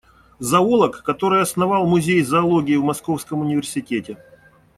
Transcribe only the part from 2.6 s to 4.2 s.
в Московском университете.